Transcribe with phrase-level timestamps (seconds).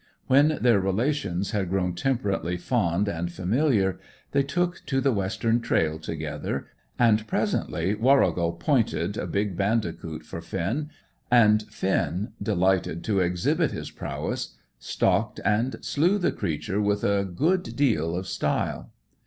[0.25, 3.99] When their relations had grown temperately fond and familiar
[4.31, 6.65] they took to the western trail together,
[6.97, 10.89] and presently Warrigal "pointed" a big bandicoot for Finn,
[11.29, 17.75] and Finn, delighted to exhibit his prowess, stalked and slew the creature with a good
[17.75, 18.89] deal of style.